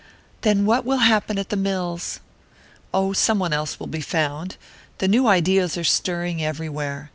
[0.41, 2.21] "Then what will happen at the mills?"
[2.91, 4.57] "Oh, some one else will be found
[4.97, 7.09] the new ideas are stirring everywhere.